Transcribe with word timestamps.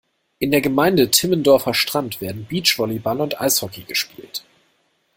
In 0.39 0.49
der 0.49 0.61
Gemeinde 0.61 1.11
Timmendorfer 1.11 1.75
Strand 1.75 2.21
werden 2.21 2.47
Beachvolleyball 2.49 3.21
und 3.21 3.39
Eishockey 3.39 3.83
gespielt. 3.83 4.43